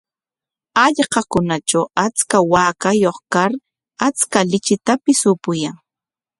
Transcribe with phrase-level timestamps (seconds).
[0.79, 3.51] Hallqakunatraw achka waakayuq kar
[4.07, 5.75] achka lichitapis upuyan.